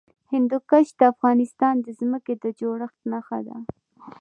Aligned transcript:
هندوکش 0.31 0.87
د 0.99 1.01
افغانستان 1.13 1.75
د 1.81 1.87
ځمکې 1.99 2.33
د 2.43 2.45
جوړښت 2.59 2.99
نښه 3.11 3.39
ده. 3.47 3.57